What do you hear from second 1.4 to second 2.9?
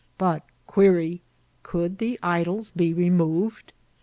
Could the" idob"